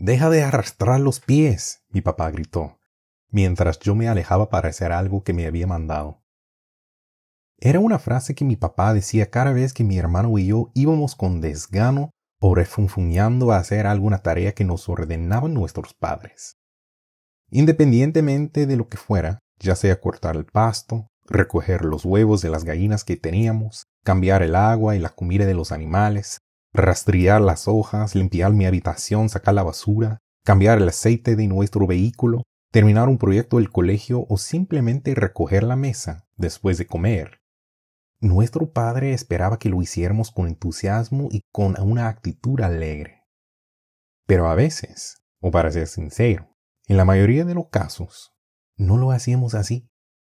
[0.00, 2.78] Deja de arrastrar los pies, mi papá gritó,
[3.28, 6.22] mientras yo me alejaba para hacer algo que me había mandado.
[7.58, 11.14] Era una frase que mi papá decía cada vez que mi hermano y yo íbamos
[11.16, 16.54] con desgano o refunfuñando a hacer alguna tarea que nos ordenaban nuestros padres.
[17.50, 22.64] Independientemente de lo que fuera, ya sea cortar el pasto, recoger los huevos de las
[22.64, 26.38] gallinas que teníamos, cambiar el agua y la comida de los animales,
[26.72, 32.42] rastrear las hojas, limpiar mi habitación, sacar la basura, cambiar el aceite de nuestro vehículo,
[32.70, 37.40] terminar un proyecto del colegio o simplemente recoger la mesa después de comer.
[38.20, 43.24] Nuestro padre esperaba que lo hiciéramos con entusiasmo y con una actitud alegre.
[44.26, 46.54] Pero a veces, o para ser sincero,
[46.86, 48.32] en la mayoría de los casos,
[48.76, 49.88] no lo hacíamos así.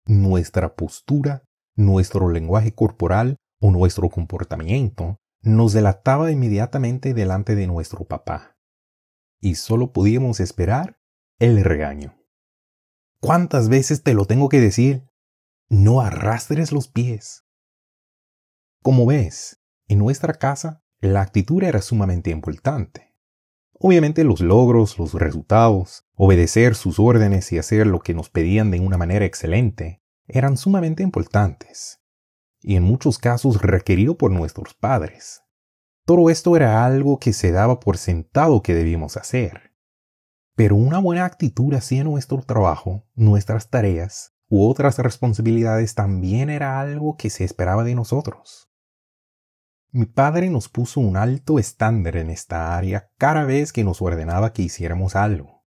[0.06, 8.58] Nuestra postura, nuestro lenguaje corporal o nuestro comportamiento nos delataba inmediatamente delante de nuestro papá.
[9.40, 11.00] Y solo podíamos esperar
[11.38, 12.14] el regaño.
[13.20, 15.06] ¿Cuántas veces te lo tengo que decir?
[15.68, 17.44] No arrastres los pies.
[18.82, 23.14] Como ves, en nuestra casa la actitud era sumamente importante.
[23.72, 28.80] Obviamente los logros, los resultados, obedecer sus órdenes y hacer lo que nos pedían de
[28.80, 31.99] una manera excelente eran sumamente importantes
[32.62, 35.42] y en muchos casos requerido por nuestros padres.
[36.04, 39.74] Todo esto era algo que se daba por sentado que debíamos hacer.
[40.56, 47.16] Pero una buena actitud hacia nuestro trabajo, nuestras tareas u otras responsabilidades también era algo
[47.16, 48.68] que se esperaba de nosotros.
[49.92, 54.52] Mi padre nos puso un alto estándar en esta área cada vez que nos ordenaba
[54.52, 55.64] que hiciéramos algo.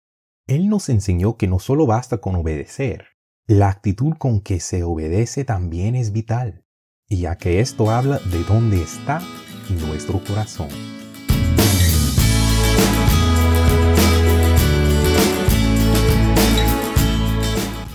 [0.47, 3.07] Él nos enseñó que no solo basta con obedecer,
[3.45, 6.65] la actitud con que se obedece también es vital
[7.09, 9.19] ya que esto habla de dónde está
[9.87, 10.67] nuestro corazón.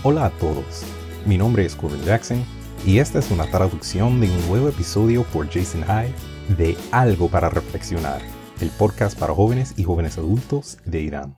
[0.03, 0.83] Hola a todos,
[1.25, 2.43] mi nombre es Corbin Jackson
[2.85, 7.49] y esta es una traducción de un nuevo episodio por Jason Hyde de Algo para
[7.49, 8.21] Reflexionar,
[8.59, 11.37] el podcast para jóvenes y jóvenes adultos de Irán.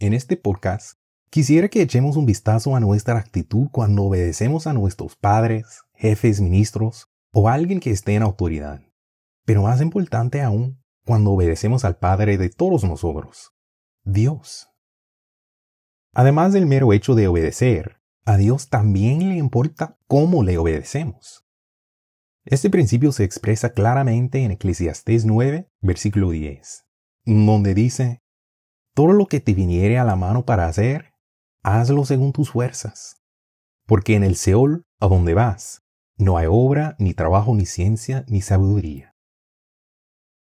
[0.00, 0.98] En este podcast
[1.30, 7.06] quisiera que echemos un vistazo a nuestra actitud cuando obedecemos a nuestros padres, jefes, ministros
[7.32, 8.82] o alguien que esté en autoridad.
[9.46, 13.52] Pero más importante aún, cuando obedecemos al Padre de todos nosotros,
[14.02, 14.68] Dios.
[16.12, 21.46] Además del mero hecho de obedecer, a Dios también le importa cómo le obedecemos.
[22.44, 26.84] Este principio se expresa claramente en Eclesiastés 9, versículo 10,
[27.26, 28.22] donde dice,
[28.94, 31.14] Todo lo que te viniere a la mano para hacer,
[31.62, 33.22] hazlo según tus fuerzas,
[33.86, 35.81] porque en el Seol, a donde vas,
[36.16, 39.14] no hay obra, ni trabajo, ni ciencia, ni sabiduría.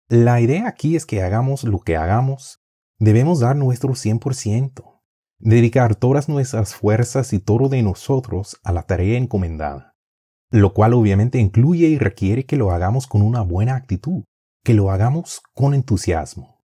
[0.09, 2.61] La idea aquí es que hagamos lo que hagamos,
[2.99, 5.01] debemos dar nuestro 100%,
[5.39, 9.95] dedicar todas nuestras fuerzas y todo de nosotros a la tarea encomendada,
[10.51, 14.25] lo cual obviamente incluye y requiere que lo hagamos con una buena actitud,
[14.65, 16.61] que lo hagamos con entusiasmo.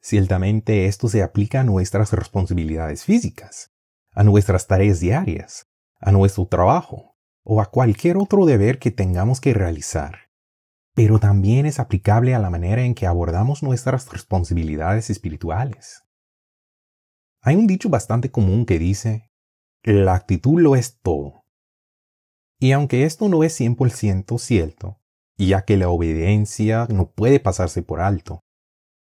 [0.00, 3.72] Ciertamente esto se aplica a nuestras responsabilidades físicas,
[4.12, 5.66] a nuestras tareas diarias,
[6.00, 7.17] a nuestro trabajo,
[7.50, 10.28] o a cualquier otro deber que tengamos que realizar,
[10.94, 16.04] pero también es aplicable a la manera en que abordamos nuestras responsabilidades espirituales.
[17.40, 19.30] Hay un dicho bastante común que dice,
[19.82, 21.46] la actitud lo es todo.
[22.60, 25.00] Y aunque esto no es 100% cierto,
[25.38, 28.40] ya que la obediencia no puede pasarse por alto,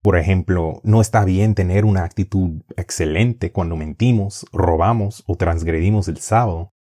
[0.02, 6.18] por ejemplo, no está bien tener una actitud excelente cuando mentimos, robamos o transgredimos el
[6.18, 6.72] sábado,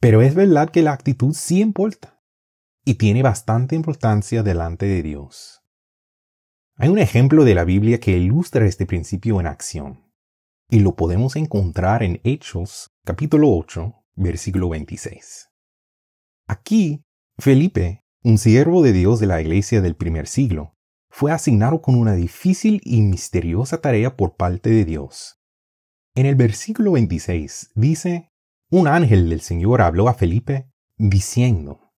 [0.00, 2.20] pero es verdad que la actitud sí importa
[2.84, 5.62] y tiene bastante importancia delante de Dios.
[6.76, 10.12] Hay un ejemplo de la Biblia que ilustra este principio en acción
[10.68, 15.50] y lo podemos encontrar en Hechos capítulo 8 versículo 26.
[16.48, 17.04] Aquí,
[17.38, 20.74] Felipe, un siervo de Dios de la iglesia del primer siglo,
[21.10, 25.40] fue asignado con una difícil y misteriosa tarea por parte de Dios.
[26.14, 28.32] En el versículo 26 dice,
[28.70, 31.92] un ángel del Señor habló a Felipe, diciendo,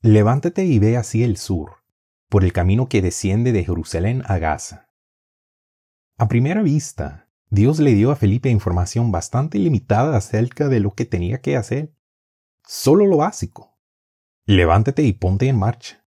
[0.00, 1.84] Levántate y ve hacia el sur,
[2.28, 4.90] por el camino que desciende de Jerusalén a Gaza.
[6.16, 11.04] A primera vista, Dios le dio a Felipe información bastante limitada acerca de lo que
[11.04, 11.94] tenía que hacer.
[12.64, 13.78] Solo lo básico.
[14.44, 16.04] Levántate y ponte en marcha.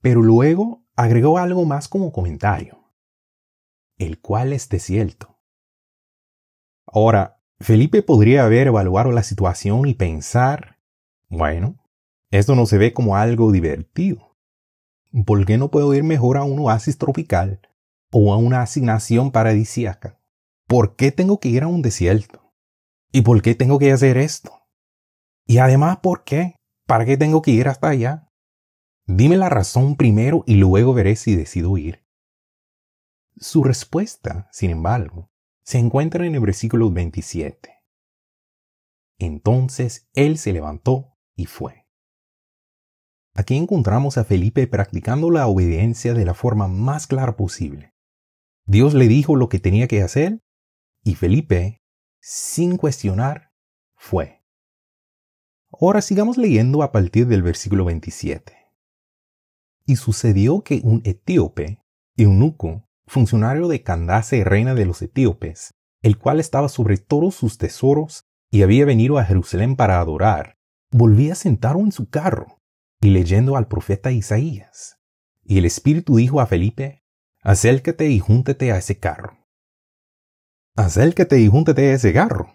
[0.00, 2.92] Pero luego agregó algo más como comentario,
[3.96, 5.38] el cual es desierto.
[6.86, 10.80] Ahora, Felipe podría haber evaluado la situación y pensar,
[11.28, 11.78] bueno,
[12.32, 14.36] esto no se ve como algo divertido.
[15.24, 17.60] ¿Por qué no puedo ir mejor a un oasis tropical
[18.10, 20.18] o a una asignación paradisíaca?
[20.66, 22.52] ¿Por qué tengo que ir a un desierto?
[23.12, 24.66] ¿Y por qué tengo que hacer esto?
[25.46, 26.56] Y además, ¿por qué?
[26.88, 28.28] ¿Para qué tengo que ir hasta allá?
[29.06, 32.04] Dime la razón primero y luego veré si decido ir.
[33.36, 35.31] Su respuesta, sin embargo,
[35.64, 37.70] se encuentra en el versículo 27.
[39.18, 41.86] Entonces él se levantó y fue.
[43.34, 47.94] Aquí encontramos a Felipe practicando la obediencia de la forma más clara posible.
[48.66, 50.42] Dios le dijo lo que tenía que hacer
[51.02, 51.82] y Felipe,
[52.20, 53.52] sin cuestionar,
[53.96, 54.42] fue.
[55.70, 58.52] Ahora sigamos leyendo a partir del versículo 27.
[59.86, 61.82] Y sucedió que un etíope,
[62.16, 68.24] eunuco, funcionario de Candace, reina de los etíopes, el cual estaba sobre todos sus tesoros
[68.50, 70.58] y había venido a Jerusalén para adorar,
[70.90, 72.60] volvía sentado en su carro
[73.00, 74.98] y leyendo al profeta Isaías.
[75.44, 77.02] Y el Espíritu dijo a Felipe,
[77.42, 79.38] acércate y júntate a ese carro.
[80.76, 82.52] Acércate y júntate a ese carro.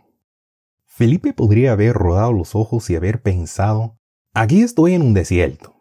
[0.85, 3.99] Felipe podría haber rodado los ojos y haber pensado,
[4.33, 5.75] aquí estoy en un desierto.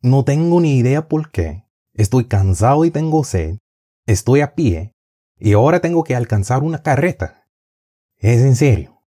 [0.00, 1.64] No tengo ni idea por qué.
[1.92, 3.58] Estoy cansado y tengo sed.
[4.06, 4.92] Estoy a pie.
[5.38, 7.48] Y ahora tengo que alcanzar una carreta.
[8.16, 9.02] Es en serio.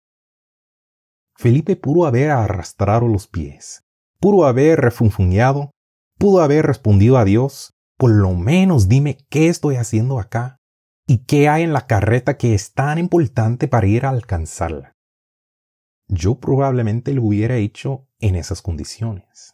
[1.36, 3.84] Felipe pudo haber arrastrado los pies,
[4.20, 5.70] pudo haber refunfuñado,
[6.18, 10.56] pudo haber respondido a Dios, por lo menos dime qué estoy haciendo acá
[11.06, 14.96] y qué hay en la carreta que es tan importante para ir a alcanzarla.
[16.08, 19.52] Yo probablemente lo hubiera hecho en esas condiciones.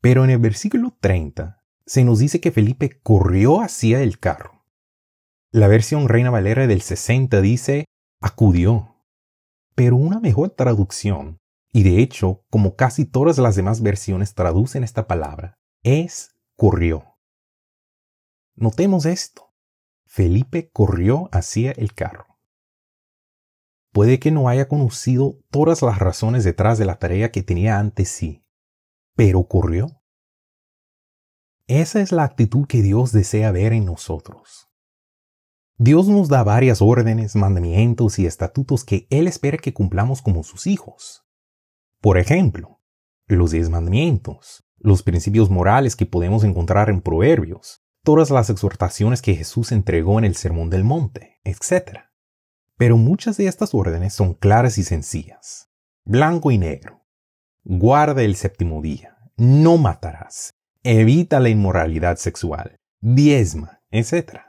[0.00, 4.64] Pero en el versículo 30 se nos dice que Felipe corrió hacia el carro.
[5.50, 7.84] La versión Reina Valera del 60 dice
[8.20, 8.92] acudió
[9.74, 11.38] pero una mejor traducción,
[11.72, 17.18] y de hecho, como casi todas las demás versiones traducen esta palabra, es corrió.
[18.54, 19.54] Notemos esto.
[20.06, 22.38] Felipe corrió hacia el carro.
[23.92, 28.04] Puede que no haya conocido todas las razones detrás de la tarea que tenía ante
[28.04, 28.44] sí,
[29.14, 30.01] pero corrió.
[31.66, 34.68] Esa es la actitud que Dios desea ver en nosotros.
[35.78, 40.66] Dios nos da varias órdenes, mandamientos y estatutos que Él espera que cumplamos como sus
[40.66, 41.24] hijos.
[42.00, 42.80] Por ejemplo,
[43.26, 49.34] los diez mandamientos, los principios morales que podemos encontrar en Proverbios, todas las exhortaciones que
[49.34, 52.00] Jesús entregó en el Sermón del Monte, etc.
[52.76, 55.70] Pero muchas de estas órdenes son claras y sencillas.
[56.04, 57.04] Blanco y negro.
[57.64, 59.16] Guarda el séptimo día.
[59.36, 60.52] No matarás.
[60.84, 62.74] Evita la inmoralidad sexual.
[63.00, 64.40] Diezma, etc.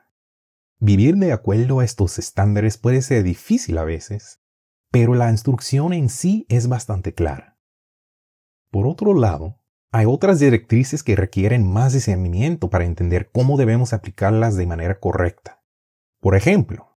[0.80, 4.40] Vivir de acuerdo a estos estándares puede ser difícil a veces,
[4.90, 7.60] pero la instrucción en sí es bastante clara.
[8.72, 9.60] Por otro lado,
[9.92, 15.64] hay otras directrices que requieren más discernimiento para entender cómo debemos aplicarlas de manera correcta.
[16.20, 16.98] Por ejemplo,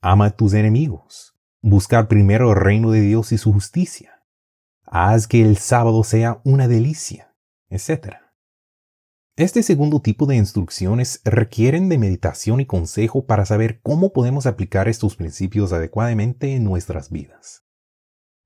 [0.00, 4.24] ama a tus enemigos, buscar primero el reino de Dios y su justicia,
[4.86, 7.36] haz que el sábado sea una delicia,
[7.68, 8.22] etc.
[9.36, 14.88] Este segundo tipo de instrucciones requieren de meditación y consejo para saber cómo podemos aplicar
[14.88, 17.64] estos principios adecuadamente en nuestras vidas.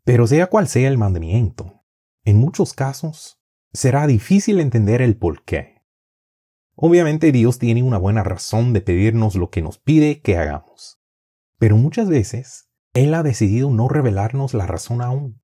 [0.05, 1.83] Pero sea cual sea el mandamiento,
[2.25, 3.41] en muchos casos
[3.73, 5.83] será difícil entender el por qué.
[6.77, 11.01] Obviamente Dios tiene una buena razón de pedirnos lo que nos pide que hagamos,
[11.59, 15.43] pero muchas veces Él ha decidido no revelarnos la razón aún.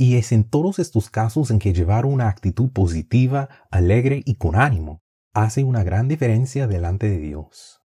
[0.00, 4.56] Y es en todos estos casos en que llevar una actitud positiva, alegre y con
[4.56, 5.02] ánimo
[5.34, 7.82] hace una gran diferencia delante de Dios.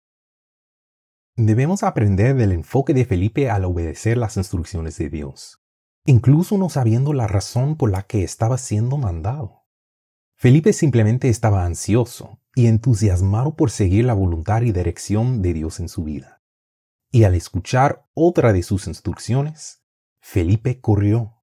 [1.37, 5.61] Debemos aprender del enfoque de Felipe al obedecer las instrucciones de Dios,
[6.07, 9.67] incluso no sabiendo la razón por la que estaba siendo mandado.
[10.35, 15.91] Felipe simplemente estaba ansioso y entusiasmado por seguir la voluntad y dirección de Dios en
[15.91, 16.41] su vida.
[17.12, 19.85] Y al escuchar otra de sus instrucciones,
[20.23, 21.38] Felipe corrió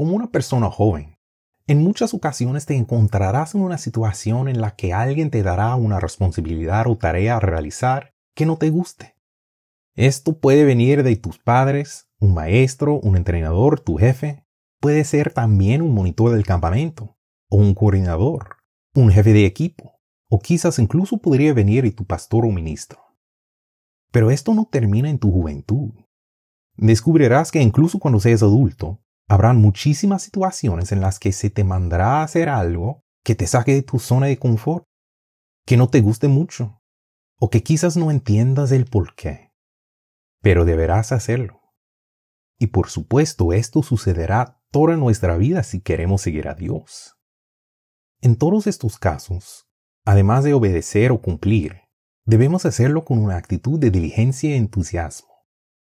[0.00, 1.18] como una persona joven.
[1.66, 6.00] En muchas ocasiones te encontrarás en una situación en la que alguien te dará una
[6.00, 9.14] responsabilidad o tarea a realizar que no te guste.
[9.94, 14.46] Esto puede venir de tus padres, un maestro, un entrenador, tu jefe.
[14.80, 17.18] Puede ser también un monitor del campamento,
[17.50, 18.56] o un coordinador,
[18.94, 23.00] un jefe de equipo, o quizás incluso podría venir de tu pastor o ministro.
[24.10, 25.90] Pero esto no termina en tu juventud.
[26.78, 32.18] Descubrirás que incluso cuando seas adulto, Habrán muchísimas situaciones en las que se te mandará
[32.18, 34.86] a hacer algo que te saque de tu zona de confort,
[35.64, 36.82] que no te guste mucho,
[37.38, 39.52] o que quizás no entiendas el por qué.
[40.42, 41.60] Pero deberás hacerlo.
[42.58, 47.16] Y por supuesto esto sucederá toda nuestra vida si queremos seguir a Dios.
[48.20, 49.68] En todos estos casos,
[50.04, 51.82] además de obedecer o cumplir,
[52.24, 55.28] debemos hacerlo con una actitud de diligencia y entusiasmo,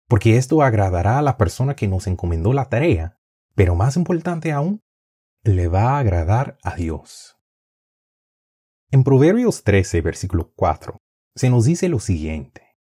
[0.06, 3.17] porque esto agradará a la persona que nos encomendó la tarea,
[3.58, 4.84] pero más importante aún,
[5.42, 7.40] le va a agradar a Dios.
[8.92, 10.96] En Proverbios 13, versículo 4,
[11.34, 12.76] se nos dice lo siguiente.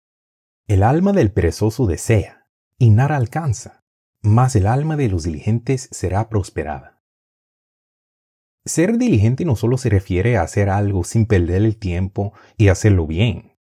[0.68, 3.87] El alma del perezoso desea, y nada alcanza,
[4.21, 7.02] mas el alma de los diligentes será prosperada.
[8.66, 13.06] Ser diligente no solo se refiere a hacer algo sin perder el tiempo y hacerlo
[13.06, 13.56] bien,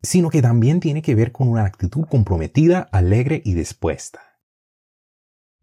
[0.00, 4.31] sino que también tiene que ver con una actitud comprometida, alegre y dispuesta.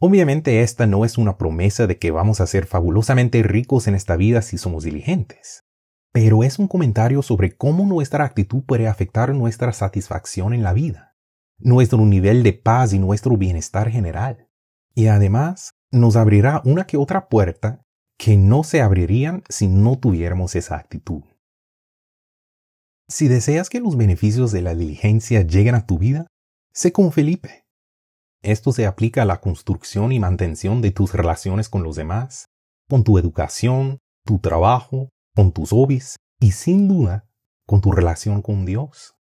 [0.02, 4.16] Obviamente esta no es una promesa de que vamos a ser fabulosamente ricos en esta
[4.16, 5.64] vida si somos diligentes,
[6.10, 11.18] pero es un comentario sobre cómo nuestra actitud puede afectar nuestra satisfacción en la vida,
[11.58, 14.48] nuestro nivel de paz y nuestro bienestar general.
[14.94, 17.82] Y además nos abrirá una que otra puerta
[18.16, 21.24] que no se abrirían si no tuviéramos esa actitud.
[23.06, 26.26] Si deseas que los beneficios de la diligencia lleguen a tu vida,
[26.72, 27.66] sé como Felipe.
[28.42, 32.46] Esto se aplica a la construcción y mantención de tus relaciones con los demás,
[32.88, 37.28] con tu educación, tu trabajo, con tus hobbies y sin duda
[37.66, 39.14] con tu relación con Dios.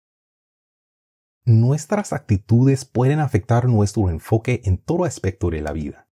[1.46, 6.08] Nuestras actitudes pueden afectar nuestro enfoque en todo aspecto de la vida,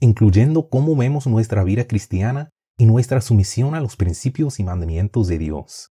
[0.00, 5.38] incluyendo cómo vemos nuestra vida cristiana y nuestra sumisión a los principios y mandamientos de
[5.38, 5.92] Dios.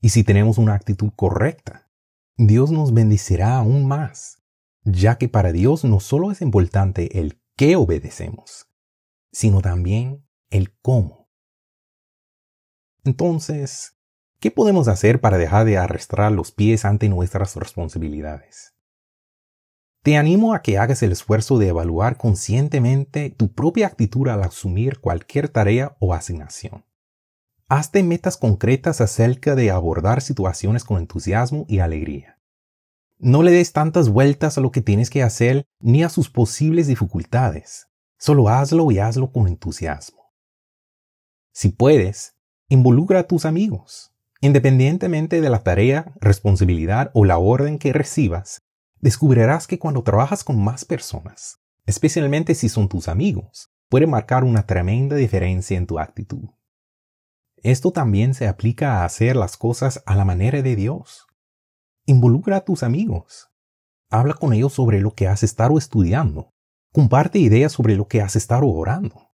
[0.00, 1.90] Y si tenemos una actitud correcta,
[2.36, 4.39] Dios nos bendecirá aún más
[4.84, 8.68] ya que para Dios no solo es importante el qué obedecemos,
[9.32, 11.28] sino también el cómo.
[13.04, 13.96] Entonces,
[14.40, 18.74] ¿qué podemos hacer para dejar de arrastrar los pies ante nuestras responsabilidades?
[20.02, 24.98] Te animo a que hagas el esfuerzo de evaluar conscientemente tu propia actitud al asumir
[24.98, 26.86] cualquier tarea o asignación.
[27.68, 32.39] Hazte metas concretas acerca de abordar situaciones con entusiasmo y alegría.
[33.22, 36.86] No le des tantas vueltas a lo que tienes que hacer ni a sus posibles
[36.86, 37.86] dificultades.
[38.18, 40.32] Solo hazlo y hazlo con entusiasmo.
[41.52, 42.34] Si puedes,
[42.70, 44.14] involucra a tus amigos.
[44.40, 48.62] Independientemente de la tarea, responsabilidad o la orden que recibas,
[49.00, 54.64] descubrirás que cuando trabajas con más personas, especialmente si son tus amigos, puede marcar una
[54.64, 56.48] tremenda diferencia en tu actitud.
[57.62, 61.26] Esto también se aplica a hacer las cosas a la manera de Dios.
[62.10, 63.52] Involucra a tus amigos.
[64.10, 66.52] Habla con ellos sobre lo que has estado estudiando.
[66.92, 69.30] Comparte ideas sobre lo que has estado orando.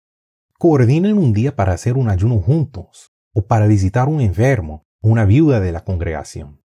[0.60, 5.24] Coordinen un día para hacer un ayuno juntos o para visitar un enfermo o una
[5.24, 6.65] viuda de la congregación.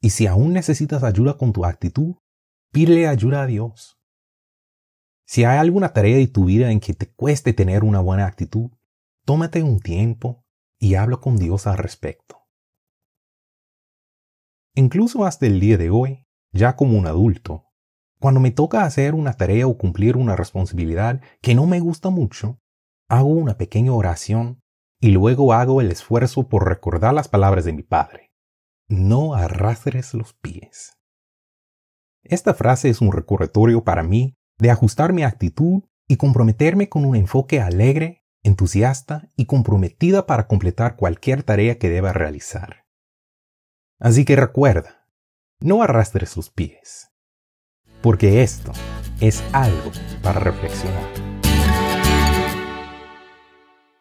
[0.00, 2.14] Y si aún necesitas ayuda con tu actitud,
[2.70, 3.98] pídele ayuda a Dios.
[5.26, 8.70] Si hay alguna tarea de tu vida en que te cueste tener una buena actitud,
[9.24, 10.44] tómate un tiempo
[10.78, 12.43] y habla con Dios al respecto.
[14.74, 17.66] Incluso hasta el día de hoy, ya como un adulto,
[18.18, 22.58] cuando me toca hacer una tarea o cumplir una responsabilidad que no me gusta mucho,
[23.08, 24.60] hago una pequeña oración
[25.00, 28.32] y luego hago el esfuerzo por recordar las palabras de mi padre.
[28.88, 30.98] No arrastres los pies.
[32.24, 37.14] Esta frase es un recordatorio para mí de ajustar mi actitud y comprometerme con un
[37.14, 42.83] enfoque alegre, entusiasta y comprometida para completar cualquier tarea que deba realizar.
[43.98, 45.08] Así que recuerda,
[45.60, 47.10] no arrastres sus pies,
[48.02, 48.72] porque esto
[49.20, 51.33] es algo para reflexionar.